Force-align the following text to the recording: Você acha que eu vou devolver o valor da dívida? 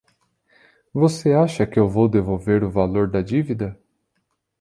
Você 0.91 1.31
acha 1.31 1.67
que 1.67 1.77
eu 1.79 1.87
vou 1.87 2.09
devolver 2.09 2.63
o 2.63 2.71
valor 2.71 3.07
da 3.07 3.21
dívida? 3.21 3.79